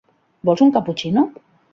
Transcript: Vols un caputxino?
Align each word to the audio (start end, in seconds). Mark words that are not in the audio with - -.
Vols 0.49 0.63
un 0.65 0.71
caputxino? 0.77 1.27